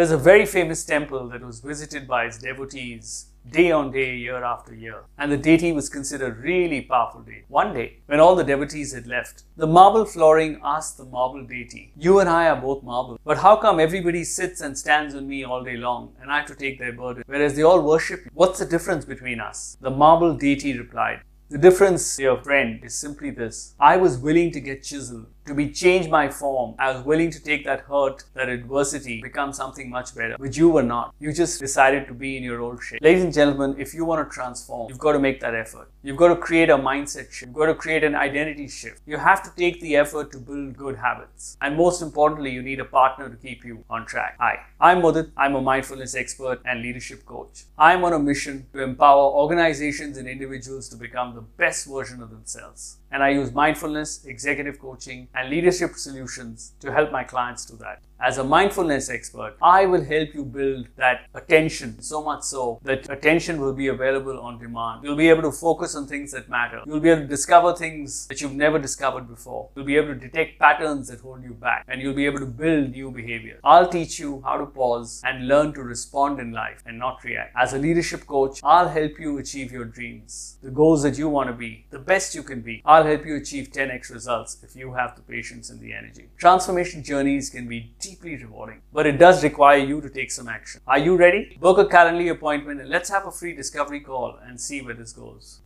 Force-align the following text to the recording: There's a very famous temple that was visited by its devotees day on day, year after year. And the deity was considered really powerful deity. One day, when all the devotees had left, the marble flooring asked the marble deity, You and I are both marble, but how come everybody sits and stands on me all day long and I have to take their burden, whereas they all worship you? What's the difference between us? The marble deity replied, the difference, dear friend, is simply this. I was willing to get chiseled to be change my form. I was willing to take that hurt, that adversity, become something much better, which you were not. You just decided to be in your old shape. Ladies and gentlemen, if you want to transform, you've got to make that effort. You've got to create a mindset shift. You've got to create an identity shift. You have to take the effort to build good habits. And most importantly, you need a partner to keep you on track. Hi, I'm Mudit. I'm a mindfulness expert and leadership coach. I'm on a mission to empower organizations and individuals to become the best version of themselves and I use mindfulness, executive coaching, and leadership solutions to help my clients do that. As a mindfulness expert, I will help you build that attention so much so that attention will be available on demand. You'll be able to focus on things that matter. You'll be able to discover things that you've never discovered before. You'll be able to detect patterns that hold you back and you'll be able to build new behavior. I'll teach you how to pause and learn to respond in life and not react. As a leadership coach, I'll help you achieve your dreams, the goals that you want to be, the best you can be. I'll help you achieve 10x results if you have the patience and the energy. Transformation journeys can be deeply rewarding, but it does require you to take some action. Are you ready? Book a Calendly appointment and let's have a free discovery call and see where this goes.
There's 0.00 0.12
a 0.12 0.16
very 0.16 0.46
famous 0.46 0.82
temple 0.82 1.28
that 1.28 1.44
was 1.44 1.60
visited 1.60 2.08
by 2.08 2.24
its 2.24 2.38
devotees 2.38 3.26
day 3.50 3.70
on 3.70 3.92
day, 3.92 4.16
year 4.16 4.42
after 4.42 4.74
year. 4.74 5.02
And 5.18 5.30
the 5.30 5.36
deity 5.36 5.72
was 5.72 5.90
considered 5.90 6.38
really 6.38 6.80
powerful 6.80 7.20
deity. 7.20 7.44
One 7.48 7.74
day, 7.74 7.98
when 8.06 8.18
all 8.18 8.34
the 8.34 8.42
devotees 8.42 8.94
had 8.94 9.06
left, 9.06 9.42
the 9.58 9.66
marble 9.66 10.06
flooring 10.06 10.58
asked 10.64 10.96
the 10.96 11.04
marble 11.04 11.44
deity, 11.44 11.92
You 11.98 12.18
and 12.20 12.30
I 12.30 12.48
are 12.48 12.58
both 12.58 12.82
marble, 12.82 13.20
but 13.26 13.36
how 13.36 13.56
come 13.56 13.78
everybody 13.78 14.24
sits 14.24 14.62
and 14.62 14.78
stands 14.78 15.14
on 15.14 15.28
me 15.28 15.44
all 15.44 15.62
day 15.62 15.76
long 15.76 16.14
and 16.22 16.32
I 16.32 16.38
have 16.38 16.46
to 16.46 16.54
take 16.54 16.78
their 16.78 16.94
burden, 16.94 17.22
whereas 17.26 17.54
they 17.54 17.62
all 17.62 17.82
worship 17.82 18.24
you? 18.24 18.30
What's 18.32 18.58
the 18.58 18.64
difference 18.64 19.04
between 19.04 19.38
us? 19.38 19.76
The 19.82 19.90
marble 19.90 20.34
deity 20.34 20.78
replied, 20.78 21.20
the 21.50 21.58
difference, 21.58 22.16
dear 22.16 22.36
friend, 22.36 22.78
is 22.84 22.94
simply 22.94 23.30
this. 23.30 23.74
I 23.80 23.96
was 23.96 24.16
willing 24.16 24.52
to 24.52 24.60
get 24.60 24.84
chiseled 24.84 25.26
to 25.46 25.54
be 25.54 25.70
change 25.70 26.08
my 26.08 26.28
form. 26.28 26.74
I 26.78 26.92
was 26.92 27.04
willing 27.04 27.30
to 27.30 27.42
take 27.42 27.64
that 27.64 27.80
hurt, 27.80 28.24
that 28.34 28.48
adversity, 28.48 29.20
become 29.22 29.52
something 29.52 29.90
much 29.90 30.14
better, 30.14 30.34
which 30.38 30.56
you 30.56 30.68
were 30.68 30.82
not. 30.82 31.14
You 31.18 31.32
just 31.32 31.60
decided 31.60 32.06
to 32.08 32.14
be 32.14 32.36
in 32.36 32.42
your 32.42 32.60
old 32.60 32.82
shape. 32.82 33.00
Ladies 33.02 33.24
and 33.24 33.32
gentlemen, 33.32 33.76
if 33.78 33.94
you 33.94 34.04
want 34.04 34.28
to 34.28 34.32
transform, 34.32 34.88
you've 34.88 34.98
got 34.98 35.12
to 35.12 35.18
make 35.18 35.40
that 35.40 35.54
effort. 35.54 35.90
You've 36.02 36.16
got 36.16 36.28
to 36.28 36.36
create 36.36 36.70
a 36.70 36.78
mindset 36.78 37.30
shift. 37.32 37.42
You've 37.42 37.54
got 37.54 37.66
to 37.66 37.74
create 37.74 38.04
an 38.04 38.14
identity 38.14 38.68
shift. 38.68 39.02
You 39.06 39.16
have 39.16 39.42
to 39.42 39.50
take 39.56 39.80
the 39.80 39.96
effort 39.96 40.30
to 40.32 40.38
build 40.38 40.76
good 40.76 40.96
habits. 40.96 41.56
And 41.60 41.76
most 41.76 42.02
importantly, 42.02 42.50
you 42.50 42.62
need 42.62 42.80
a 42.80 42.84
partner 42.84 43.28
to 43.28 43.36
keep 43.36 43.64
you 43.64 43.84
on 43.90 44.06
track. 44.06 44.36
Hi, 44.38 44.60
I'm 44.80 45.02
Mudit. 45.02 45.30
I'm 45.36 45.54
a 45.54 45.60
mindfulness 45.60 46.14
expert 46.14 46.60
and 46.64 46.82
leadership 46.82 47.24
coach. 47.24 47.64
I'm 47.78 48.04
on 48.04 48.12
a 48.12 48.18
mission 48.18 48.66
to 48.72 48.82
empower 48.82 49.32
organizations 49.32 50.16
and 50.16 50.28
individuals 50.28 50.88
to 50.90 50.96
become 50.96 51.34
the 51.34 51.42
best 51.42 51.86
version 51.86 52.22
of 52.22 52.30
themselves 52.30 52.98
and 53.10 53.22
I 53.22 53.30
use 53.30 53.52
mindfulness, 53.52 54.24
executive 54.24 54.78
coaching, 54.78 55.28
and 55.34 55.50
leadership 55.50 55.94
solutions 55.94 56.72
to 56.80 56.92
help 56.92 57.12
my 57.12 57.24
clients 57.24 57.64
do 57.64 57.76
that. 57.76 58.02
As 58.22 58.36
a 58.36 58.44
mindfulness 58.44 59.08
expert, 59.08 59.56
I 59.62 59.86
will 59.86 60.04
help 60.04 60.34
you 60.34 60.44
build 60.44 60.88
that 60.96 61.22
attention 61.34 62.02
so 62.02 62.22
much 62.22 62.42
so 62.42 62.78
that 62.82 63.08
attention 63.08 63.58
will 63.58 63.72
be 63.72 63.86
available 63.86 64.38
on 64.38 64.58
demand. 64.58 65.04
You'll 65.04 65.16
be 65.16 65.30
able 65.30 65.42
to 65.42 65.52
focus 65.52 65.94
on 65.94 66.06
things 66.06 66.32
that 66.32 66.50
matter. 66.50 66.82
You'll 66.84 67.00
be 67.00 67.08
able 67.08 67.22
to 67.22 67.26
discover 67.26 67.74
things 67.74 68.26
that 68.26 68.42
you've 68.42 68.52
never 68.52 68.78
discovered 68.78 69.26
before. 69.26 69.70
You'll 69.74 69.86
be 69.86 69.96
able 69.96 70.08
to 70.08 70.20
detect 70.20 70.58
patterns 70.58 71.08
that 71.08 71.20
hold 71.20 71.42
you 71.42 71.54
back 71.54 71.86
and 71.88 72.02
you'll 72.02 72.12
be 72.12 72.26
able 72.26 72.40
to 72.40 72.46
build 72.46 72.90
new 72.90 73.10
behavior. 73.10 73.58
I'll 73.64 73.88
teach 73.88 74.18
you 74.18 74.42
how 74.44 74.58
to 74.58 74.66
pause 74.66 75.22
and 75.24 75.48
learn 75.48 75.72
to 75.72 75.82
respond 75.82 76.40
in 76.40 76.52
life 76.52 76.82
and 76.84 76.98
not 76.98 77.24
react. 77.24 77.54
As 77.56 77.72
a 77.72 77.78
leadership 77.78 78.26
coach, 78.26 78.60
I'll 78.62 78.88
help 78.90 79.18
you 79.18 79.38
achieve 79.38 79.72
your 79.72 79.86
dreams, 79.86 80.58
the 80.62 80.70
goals 80.70 81.02
that 81.04 81.16
you 81.16 81.30
want 81.30 81.48
to 81.48 81.54
be, 81.54 81.86
the 81.88 81.98
best 81.98 82.34
you 82.34 82.42
can 82.42 82.60
be. 82.60 82.82
I'll 82.84 83.04
help 83.04 83.24
you 83.24 83.36
achieve 83.36 83.70
10x 83.72 84.12
results 84.12 84.58
if 84.62 84.76
you 84.76 84.92
have 84.92 85.16
the 85.20 85.32
patience 85.32 85.70
and 85.70 85.80
the 85.80 85.92
energy. 85.92 86.28
Transformation 86.38 87.02
journeys 87.02 87.50
can 87.50 87.68
be 87.68 87.92
deeply 88.00 88.36
rewarding, 88.36 88.80
but 88.92 89.06
it 89.06 89.18
does 89.18 89.42
require 89.42 89.78
you 89.78 90.00
to 90.00 90.08
take 90.08 90.30
some 90.30 90.48
action. 90.48 90.80
Are 90.86 90.98
you 90.98 91.16
ready? 91.16 91.56
Book 91.60 91.78
a 91.78 91.84
Calendly 91.84 92.30
appointment 92.30 92.80
and 92.80 92.88
let's 92.88 93.10
have 93.10 93.26
a 93.26 93.30
free 93.30 93.54
discovery 93.54 94.00
call 94.00 94.38
and 94.46 94.60
see 94.60 94.80
where 94.80 94.94
this 94.94 95.12
goes. 95.12 95.60